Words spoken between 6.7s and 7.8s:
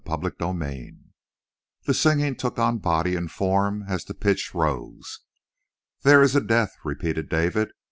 repeated David.